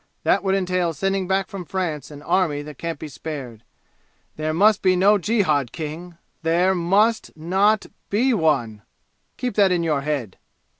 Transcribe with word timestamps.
That 0.23 0.43
would 0.43 0.55
entail 0.55 0.93
sending 0.93 1.27
back 1.27 1.47
from 1.47 1.63
France 1.63 2.09
an 2.09 2.23
army 2.23 2.63
that 2.63 2.79
can't 2.79 2.97
be 2.97 3.07
spared. 3.07 3.63
There 4.35 4.51
must 4.51 4.81
be 4.81 4.95
no 4.95 5.19
jihad, 5.19 5.71
King! 5.71 6.17
There 6.41 6.73
must 6.73 7.29
not 7.37 7.85
be 8.09 8.33
one! 8.33 8.81
Keep 9.37 9.53
that 9.57 9.71
in 9.71 9.83
your 9.83 10.01
head!" 10.01 10.39